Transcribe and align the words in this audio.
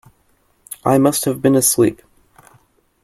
I 0.83 0.97
must 0.97 1.25
have 1.25 1.43
been 1.43 1.53
asleep. 1.53 2.01